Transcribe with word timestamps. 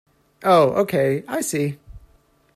Oh 0.41 0.71
okay, 0.81 1.23
I 1.27 1.41
see. 1.41 1.77